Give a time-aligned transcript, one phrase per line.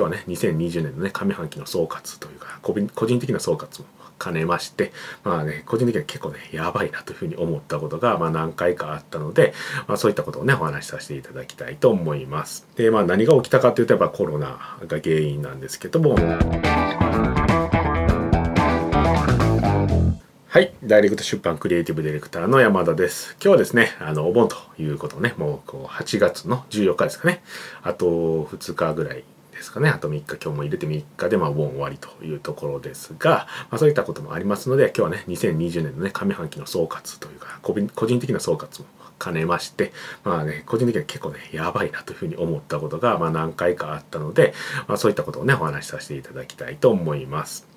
[0.00, 2.72] 今日はね、2020年のね、上半期の総括というか、個
[3.06, 3.86] 人的な総括も
[4.18, 4.92] 兼ねまして、
[5.24, 9.52] まあね、個人的には結構ね、やばいなというふうに思ったことが、まあ何回かあったので、
[9.86, 12.66] まあそういったことをね、お話しさせていただきたいと思います。
[12.76, 16.16] で、まあ何が起きたかというと、やっぱコロナが原因なんですけども、
[20.48, 20.74] はい。
[20.82, 23.36] ダイレクト出版クリエイティブディレクターの山田です。
[23.40, 27.40] 今日はですね、あの、お盆ということね、もうこう8月の14日ですかね。
[27.84, 29.22] あと2日ぐらい
[29.60, 29.90] ですかね。
[29.90, 37.74] あと3日、今日も入れて3日で、まあ、お盆終わりというところですが、まあ、そういったこともありますので、今日はね、2020年のね、上半期の総括というか、個
[38.06, 38.86] 人的な総括も
[39.22, 39.92] 兼ねまして、
[40.24, 44.54] まあね、個人的には結構ね、やばいなというふうに思ったことが、まあ何回かあったので、
[44.88, 47.68] まあそういったことをね、お話しさせていただきたいと思います。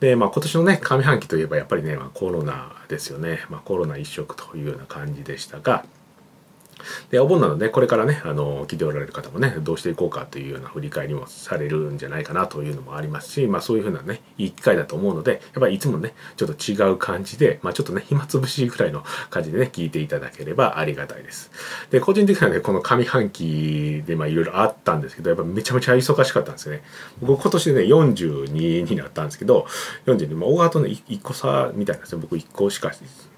[0.00, 3.46] で、まあ今年のね、上半期といえばやっぱりね、まあ、コロナですよね。
[3.48, 5.86] まあコロナ一色というような感じでしたが、
[7.10, 21.50] で、お盆なので、これからね、あの、聞いておられる方もね、どうしていこうかというような振り返りもされるんじゃないかなというのもありますし、まあそういうふうなね、いい機会だと思うので、やっぱりいつもね、ちょっと違う感じで、まあちょっとね、暇つぶしぐらいの感じでね、聞いていただければありがたいです。
[21.90, 26.82] で、個人的にはね、この上半期でまあいろいろあったんですけど、やっぱめちゃめちゃ忙しかったんですよね。
[27.20, 29.66] 僕今年でね、42になったんですけど、
[30.06, 32.18] 42、まあ大川とね、1個差みたいなんですよ。
[32.18, 32.92] 僕1個しか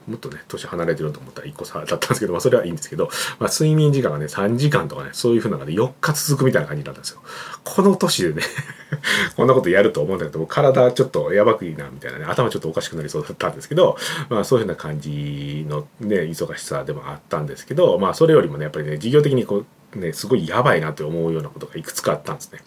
[0.06, 7.22] もっとね、年離れてると思ったら1個差だったんですけど、まあそれはいいんですけど、まあ睡眠時間がね、3時間とかね、そういう風なのがね、4日続くみたいな感じだったんですよ。
[7.64, 8.42] この年でね
[9.36, 13.96] こんなことやると思うんだけど、体ちょっとやばくいいな、みたいなね、頭ちょっとおかしくなりそうだったんですけど、
[14.28, 22.60] まあそういう風な感じのね、忙しさでもあったんですけど、まあそれよりもね、やっぱりね、事業的にこう、ね、すごいやばいなって思うようなことがいくつかあったんですね。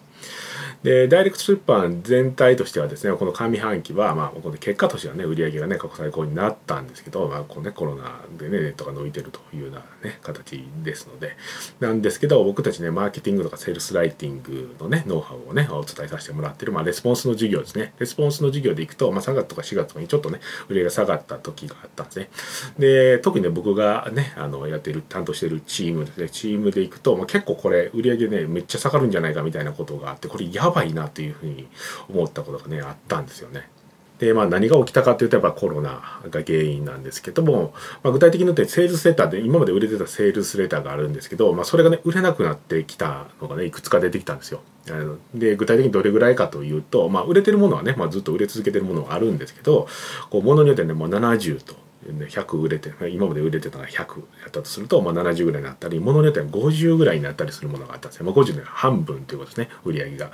[0.83, 11.35] で、ダイレクト出版全体としてはですね、この上半期は、まあ、この結果としてはね、売り上げがね、過去最高になったんですけど、まあ、こうね、コロナでね、ネットが伸びてるというようなね、形ですので、
[11.79, 17.93] なんですけど、僕たちね、マーケティングとかセールスライティングのね、ノウハウをね、お伝えさせてもらってる、まあ、レスポンスの授業ですね。
[17.99, 22.29] レスポンスの授業でいくと、まあ、3月とか4月とかにちょっとね、売り上げが下がった時があったんですね。
[22.77, 31.67] で、特にね、僕がね、あの、やってる、担当してるチームですね、チームでいくと、まあ、結構これ、売り上げね、めっちゃ下がるんじゃないかみたいなことがあって、これやばいなというふうに
[32.09, 33.69] 思ったことがねあったんですよね。
[34.19, 37.73] でまあ何が起きたかというとやっぱコロナが原因なんですけども、
[38.03, 44.61] まあ、具体的に言うとセールスレターで今まで売れてたセールスレターがあるんですけど、まあ、それがね売れなくなってきたのがねいくつか出てきたんですよ。
[45.35, 49.87] で具体的にどれぐらいかというと、まあ、売れてるものはね、まあ、ずっと売れ続けてるものはあるんですけど
[50.29, 51.75] こう物によってねもう70と
[52.05, 54.03] 100売れて今まで売れてたのが100や
[54.47, 60.31] ったとすると、まあ、70ぐらいになったり物によっては50ぐらいになったりするものがあったんですね、まあ、50で半分ということですね売り上げが。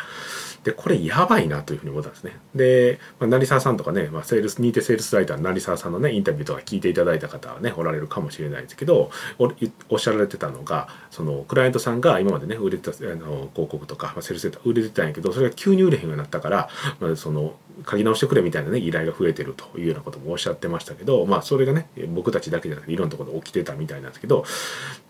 [0.63, 2.37] でこれやばいなというふうに思ったんですね。
[2.55, 9.11] で、まあ、成沢さんとかね、まあ、セールス認定セールスライターの成沢さんのねインタビューとか聞いていただいた方はねおられるかもしれないですけど
[9.89, 16.69] おっしゃられてたのがそのクライアントさんが今までね売れてたあの広告とか、まあ、セールスレター売れてたんやけどそれが急に売れへんようになったから、
[17.01, 17.55] まあ、その
[17.89, 24.45] 書き直してくれみたいなね依頼が増えてるというようなこともおっしゃってましたけどまあそれがね僕たちだけじゃなくていろんなところで起きてたみたいなんですけど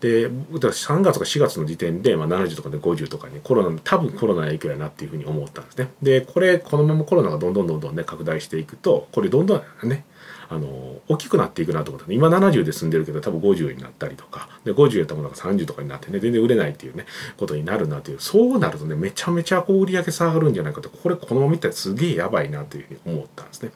[0.00, 5.90] で3月か4月の時点で、まあ、70とかで50とかにコロナ多分コロナの影響やなっていうふうに思ったんですね。
[6.02, 10.04] でこれこのままコロナがどんどんどんどんね拡大していくとこれどんどんね
[10.48, 17.06] あの大きくなっていくなと思った今70で済んでるけど多分50になったりとかで50やったものが30とかになってね全然売れないっていうね
[17.36, 23.70] ことになるなというそうなるとねめちゃめちゃこう売り上げ下がるんじゃないかとこれこのまま見たらすげえやばいなというふうに思ったんですね。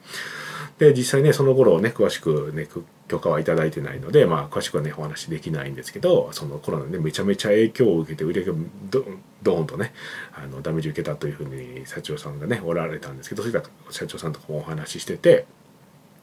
[0.79, 2.67] で実際ねその頃ね詳しくね
[3.09, 8.59] 許可はいただいてないので、まあ、詳しくはねお話できないんですけどそのコロナでめちゃめちゃ影響を受けて売り上げ
[8.89, 9.05] ど
[9.43, 9.93] ドーンとね
[10.33, 15.45] あのダメージ受けたというふうに社長さんがねおられたんですけどそういった社長さんとかもお話ししてて。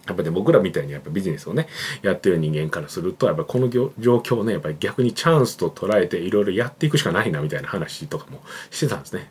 [0.06, 1.68] やっぱね、僕らみたいにやっぱビジネスをね、
[2.02, 9.30] やってる人間からすると、やっぱこの状況をね、やっぱり逆にチャンスと捉えていろいろやっていくしかないなみたいな話とかもしてたんですね。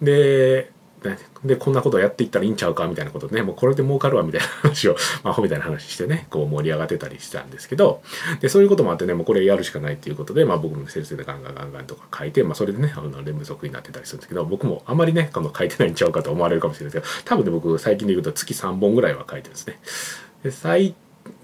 [0.00, 0.70] で、
[1.44, 8.02] で、こんなことやっていったらいいんちゃうかみたいなことでね、もうこれで儲かるわみたいな話を、まあ、アホみたいな話してね、こう盛り上がってたりしたんですけど、
[8.40, 19.78] で、そういうこともあってね、もうこれやるしかないっていうことで、まあ僕も先生でガンガンガンガンとか書いて、まあそれでね、あの、連続になってたりするんですけど、僕もあんまりね、この書いてないんちゃうかと思われるかもしれないですけど、多分ね、僕最近で言うと月3本ぐらいは書いてるんですね。
[20.44, 20.94] で最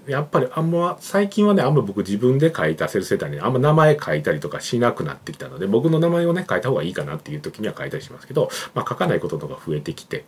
[0.07, 10.25] やっぱりあんま最近はねあんま僕自分で書いたセルセーターにあんま名前書いたりとかしなくなってきたので僕の名前をね書いた方がいいかなっていう時には書いたりしますけど、まあ、書かないこととか増えてきて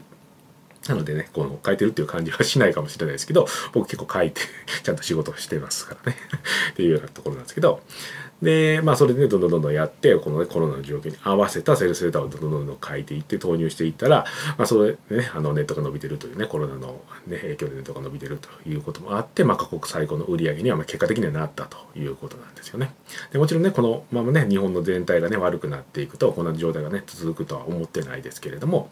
[0.87, 4.41] なのでね、この書いてるっていう感じはしないかもしれないですけど、僕結構書いて、
[4.83, 6.17] ちゃんと仕事してますからね。
[6.71, 7.81] っていうようなところなんですけど、
[8.43, 14.25] で、まあそれでね、どんどんどんどんやって、このね、コロナの状況に合わせたセールスレターをどんどんどんどん書いていって投入していったら、
[14.57, 22.93] まあそれでね、あのネットが伸びてるというね、コロナの、ね、影響でネットが伸びてるということもあって、まあ過去最高の売り上げにはまあ結果的にはなったということなんですよね。
[23.31, 28.89] でもちろんね、このままね、日本の全体がね、悪くなっていくと、こんな状態がね、続くとは思ってないですけれども、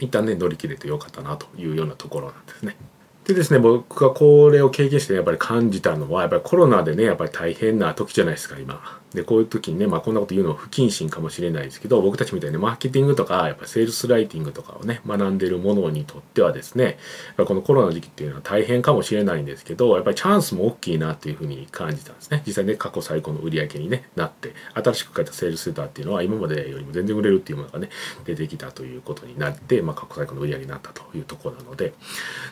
[0.00, 2.76] 一旦ね乗り切れてよかったなというようなところなんですね。
[3.24, 9.01] でですね僕がこれを経験してやっぱり感じたのはやっぱりコロナでねやっぱり大変な時じゃないですか今。
[9.14, 16.98] でこういう時にね、まあ、こんなこと言うのは不謹慎かもしれないですけど僕たちみたいにマーケティングとかやっぱセールスライティングとかをね学んでるものにとってはですね
[17.36, 22.42] このコロナの時期っていうのは大変かもしれないんですけどやっぱりチャンスも大きいなっていうふうに感じたんですね。
[22.46, 27.88] 実際ね過去最高の売り上げに、ね、なって新しく書いたセールスレターっていうのは今までよりも全然売れるっていうものがね
[28.24, 31.92] 出てきたということになって、まあ、過去最高の売り上げになったというところなので。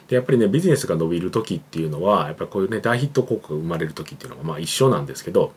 [0.08, 5.52] でやっぱりねビジネスが伸びる時っていうのはやっぱりこういうね大ヒット効果が生まれる時っていうのはまあ一緒なんですけど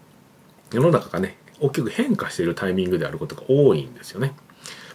[0.74, 4.34] 世の中がね大きく変化しているタイミングであることが多いんですよね。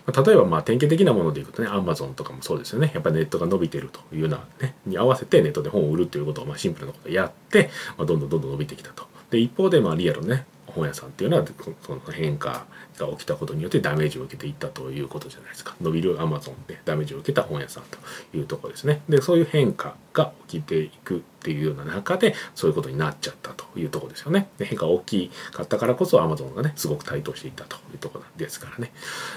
[0.07, 2.91] 例えばまあ典型的なものでいくとね、アマゾンとかもそうですよね。
[2.95, 9.07] やっぱりネットが伸びてるというようなね、に合わせてネットで本を売るということをまあシンプルなことをやって、まあ、どんどんどんどん伸びてきたと。
[9.31, 11.45] で、一方でまあリアルのね、本屋さんっていうのは
[11.83, 12.67] その変化
[12.99, 15.75] が起きたことによってダメージを受けていったということじゃないですか。
[15.81, 17.99] 伸びるアマゾンでダメージを受けた本屋さんと
[18.37, 19.03] いうところですね。
[19.09, 24.49] でそういう変化が起きていくっていうような中でそういうことになっちゃったというところですよね。
[24.59, 28.93] で変化が大きかったからこそアマゾンがねすごく台頭していったというところですからね。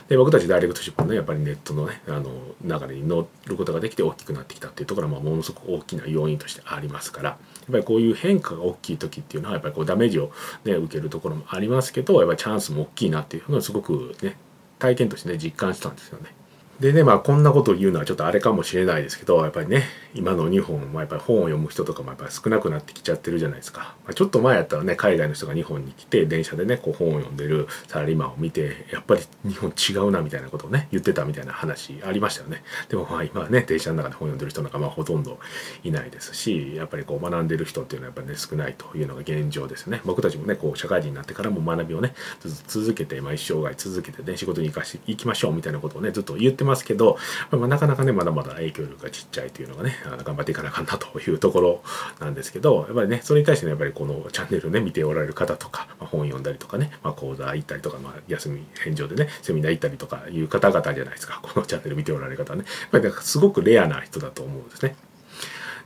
[0.10, 2.32] で僕たちダイレクトシップもねやっぱりネットのねあの
[2.64, 7.30] 流れに乗ることができて大きくなってきたっていうところは、まあ、ものすごく大きな要因としてありますから。
[7.30, 7.38] や
[7.70, 10.32] っぱりこういう変化が大きい時っていうのはやっぱりこうダメージを、
[10.66, 14.38] ね、受けるところもありますけどやっぱりチャンスも大きいなっていうのはすごくね
[14.80, 16.34] 体験としてね実感したんですよね。
[16.82, 19.84] でねまあこんなことを言うのはちょっとあれかもしれないですけどやっぱりね
[20.16, 32.64] 今の日本もやっぱり本を読む人とかもやっぱり少なくなってきちゃってるじゃないですか、まあ、ちょっと前やったらね海外の人が日本に来て電車でねこう本を読んでるサラリーマンを見てやっぱり日本違うなみたいなことをね言ってたみたいな話ありましたよね。
[32.90, 35.38] でもまあ今はね電車の中で本を読んでる人なんかまあほとんど
[35.84, 40.02] いないですしやっぱりこう学んでる人っていうのはやっぱりね少ないというのが現状ですよね。
[40.04, 47.18] 僕たちもねこう社会人になってからも学びをねずっと続けて、まあ、一生涯続けてね仕事に生かしていきましょうみたいなことをねずっと言ってますますけど、
[47.52, 51.84] まあ、なかなかねまだまだ影響力がちっちゃいというのがねあの頑張っていかなあかんなというところ
[52.20, 64.96] なんですけどやっぱりねそれに対してねやっぱりこのチャンネルをね見ておられる方とか、まあ、本読んだりとかね、まあ、講座行ったりとか、まあ、休み返上でねセミナー行ったりとかいう方々じゃないですかこのチャンネル見ておられる方ねやっぱりすごくレアな人だと思うんですね。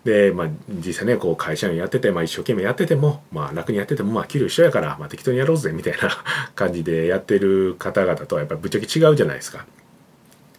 [0.05, 6.09] で、まあ、実際ね、こう会社員やってて、まあ、一生懸命やってても、まあ、楽にやってても、まあ、給料一緒やから、まあ、適当にやろうぜ、みたいな
[6.53, 9.65] 感じでやってる方々とは、やっぱりぶっちゃけ違うじゃないですか。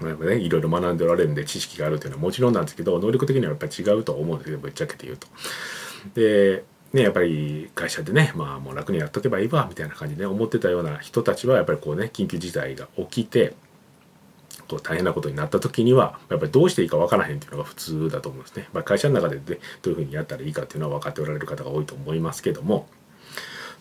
[0.00, 5.26] やっぱね、いろいろ学んでおられるんで知識があるっていうのはもちろんなんですけど能力的にはやっぱり違うと思うんですけどぶっちゃけて言うと。
[6.14, 13.54] でね、やっぱり会社でね、まあもう楽にやっとけばいいわみたいな感じで、ね、思ってたような人たちはやっぱりこうね緊急事態が起きて
[14.68, 18.68] こう大変なことになった時にはやっぱりどうしていいか分からへんっていうのが普通だと思うんですね。
[18.72, 19.42] まあ、会社の中で、ね、
[19.82, 22.88] どういうふうにやったらいいかっていうのは分かっておられる方が多いと思いますけども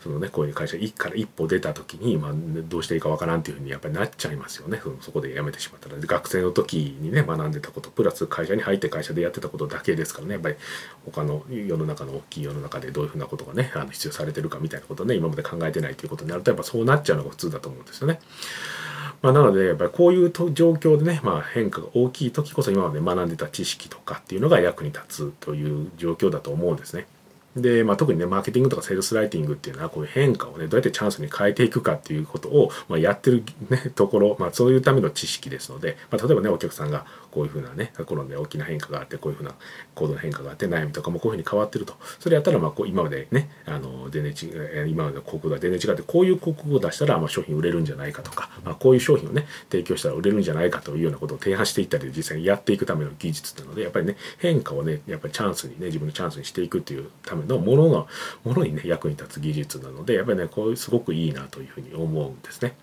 [0.06, 2.32] そのねこういう会社から一歩出た時に、まあ、
[2.70, 10.56] どうしていいかわからんっていうふうにやっぱりなっちゃいますよねそのそこで辞めてしまったら学生の時にね学んでたことプラス会社に入って会社でやってたことだけですからねやっぱり
[11.06, 18.20] 他の世の中の大きい世の中でどういうふうなことがねあの必要されてるかみたいなことね今まで考えてないということになるとやっぱそうなっちゃうのが普通だと思うんですよね。
[19.24, 27.08] まあ、なのでやっぱりこういう状況でね、まあ、変化が大きい時こそ今まで学んでた知識とかっていうのが役に立つという状況だと思うんですね。
[27.56, 39.54] で、まあ、特にね、マーケティングとかセールスライティングっていうのは、こういう変化をね、どうやってチャンスに変えていくかっていうことを、まあ、やってる、ね、ところ、まあ、そういうための知識ですので、まあ、例えばね、お客さんがこういうふうなね、コロナで大きな変化があって、こういうふうな
[39.94, 41.96] 行動の変化があって、悩みとかもこういうふうに変わってると。
[42.20, 44.54] それやったら、まあ、こう今までね、あの、全然違
[44.86, 58.08] う、今までの広告が全然違って、こういう広告を出したら、まあ、商品売れるんじゃないかとか、まあ、こういう商品をね、提供したら売れるんじゃないかというようなことを提案していったり、実際にやっていくための技術なので、やっぱりね、変化をね、やっぱりチャンスにね、自分のチャンスにしていくっていうためのものの、
[58.44, 62.76] ものにね、役に立つ技術なので、やっぱりね、こういうすごくいいなというふうに思うんですね。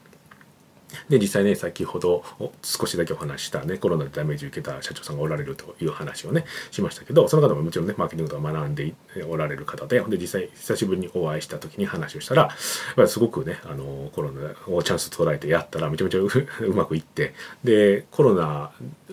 [1.08, 2.24] で実際ね先ほど
[2.62, 8.94] 少しだけお話したねコロナでダメージ受けた社長さんがおられるという話をねしましたけどその方ももちろんねマーケティングとか学んで
[9.28, 12.50] おられる方でほんで実際久しぶりにお会いした時に話をしたら
[12.96, 18.72] やっすごくねあのコロナをチャンス捉えてやったらめちゃめちゃうまくいってでコロナ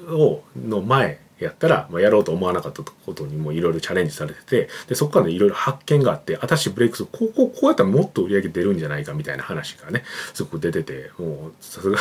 [0.10, 10.04] をの前やったら、まあ、やろうと思わなかったことにもいろいろチャレンジされててでそこからいろいろ発見があって私ブレイクスこうこうこうやったらもっと売り上げ出るんじゃないかみたいな話がね
[10.34, 11.98] すごく出ててもうさすが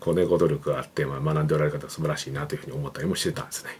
[0.00, 3.70] こうねご努力があって、まあ、学んでおられる方は素晴らしいなというふうに思ったりもしてたんですね。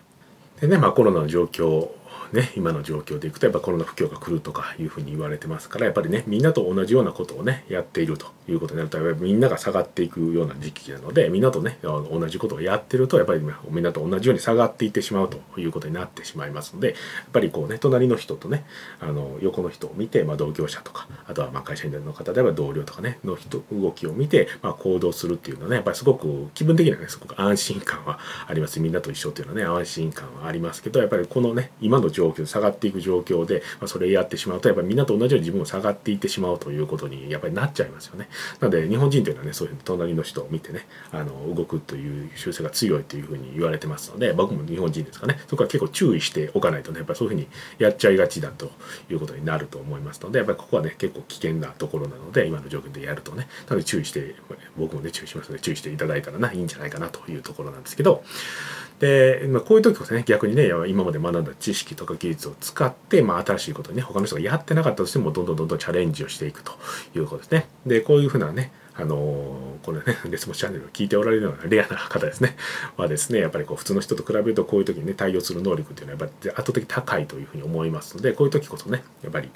[0.61, 1.91] でねまあコロナの状況
[2.33, 16.97] ね、今の状況でいくとやっぱコロナ不況が来るとかいうふうに言われてますからやっぱりねみんなと同じようなことをねやっているということになるとやっぱりみんなが下がっていくような時期なのでみんなとね同じことをやってるとやっぱりみんなと同じように下がっていってしまうということになってしまいますのでやっ
[17.33, 18.65] ぱりこうね隣の人とね
[19.01, 28.81] あの横の人を見て、まあ、同業者とかあとはまあ会社員の方であれば同僚とかねの人動きを見て、まあ、行動するっていうのはねやっぱりすごく気分的にはねすごく安心感はあります。
[28.81, 38.29] みんなと一緒っていうのはね安心感はありますけどやっぱりこのね今の状状況下がっていく状況で、まあ、それやってしまうとやっぱりみんなと同じように自分も下がっていってしまうということにやっぱりなっちゃいますよね。
[38.61, 47.49] なので日本人というのはねそういう隣の人を見てねあの動くという習性が強いというふうに言われてますので僕も日本人ですかねそこは結構注意しておかないとねやっぱりそういうふうに
[47.79, 48.71] やっちゃいがちだと
[49.11, 54.35] いうことになると思いますのでやっぱりここはね結構危険なところなので今の状況でやるとねなので注意して
[54.77, 58.25] 僕もね注意しますので注意していただいたらないいんじゃないかなというところなんですけど
[59.03, 66.71] で、まあ、こういう時こそね逆にね今まで学んだ知識とか技術を使って、まあ、新しいことにね他の人がやってなかったとしてもどんどんどんどんチャレンジをしていくと
[67.17, 72.57] いうことですねでこういうふうなねあのこれね、 レスポンチャンネルを聞いておられるようなレアな方ですね、
[72.97, 79.49] はですね、やっぱりこう普通の人と比べるとこういう時にね、対応する能力っていうのはやっぱり圧倒的に高いというふうに思いますので、こういう時こそね、やっぱり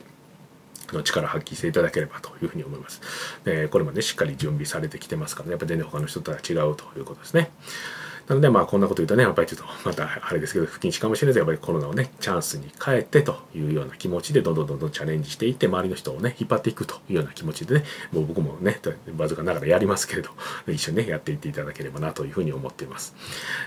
[0.95, 3.03] の力を発揮していただければというふうに思います。
[3.45, 7.50] でこれもね、しっかり準備されてきてますからね、やっぱり全然他の人とは違うということですね。
[8.28, 18.80] なのでまあこんなこと言うとねやっぱりちょっとまたあれですけど不謹慎かもしれないですやっぱりコロナをねチャンスに変えてというような気持ちでどんどんどんどんチャレンジしていって周りの人をね引っ張っていくというような気持ちでねもう僕もね
[19.16, 20.30] わずかながらやりますけれど
[20.68, 23.14] 一緒にねやっていっていただければなというふうに思っています。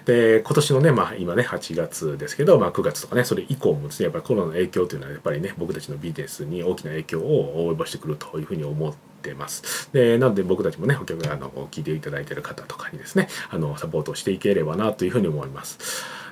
[0.05, 9.91] で今年のねまあ今ね8月ですけどまあ9月とかねそれ以降もですねやっぱりコロナの影響というのはやっぱりね僕たちのビジネスに大きな影響を及ぼしてくるというふうに思ってってます。
[9.91, 15.77] で、なので僕たちもね、お客あの聞いていただいてる方とかにですね、あのサポートしていければなというふうに思います。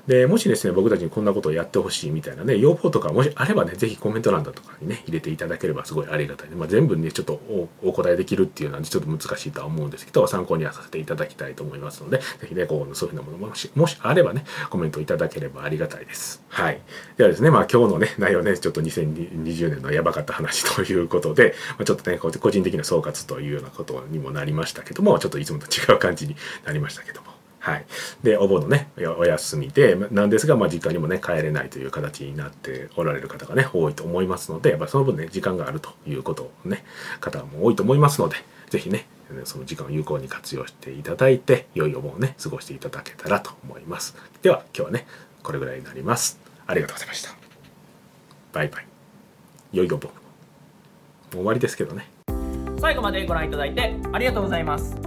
[0.07, 6.55] で、もしですね、僕たちにこんなことをやってほしいみたいなね、要望とかもしあればね、ぜひコメント欄だとかにね、入れていただければすごいありがたいね。
[6.55, 7.41] まあ、全部ね、ちょっと
[7.83, 16.41] お答えできるっていうのはちょっと難しいとは思うんですけど、参考にはさせていただきたいと思いますので、ぜひね、こう、そういうふうなものもし、もしあればね、コメントいただければありがたいです。
[16.47, 16.81] はい。
[17.17, 26.35] ではですね、まあ今日のね、内容ね、ちょっと2020年のやばかった話ということで、まあ、ちょっとね、個人的な総括というようなことにもなりましたけども、ちょっといつもと違う感じに
[26.65, 27.36] なりましたけども。
[27.67, 27.85] はい。
[28.23, 36.85] で、お盆のね、お休みで、なんですが、まあ、実家にもね、帰れないという形になっておられる方がね、多いと思いますので、やっぱその分ね、時間があるということをね、
[37.19, 38.37] 方も多いと思いますので、
[38.69, 39.05] 是非ね、
[39.43, 44.15] その時間を有効に活用していただいて、良いお盆をね、過ごしていただけたらと思います。
[44.41, 45.05] では、今日はね、
[45.43, 46.39] これぐらいになります。
[46.67, 47.35] ありがとうございました。
[48.53, 48.85] バイバイ。
[49.73, 50.09] 良いお盆。
[50.09, 52.09] もう終わりですけどね。
[52.79, 55.06] 最後までご覧いただいてありがとうございます。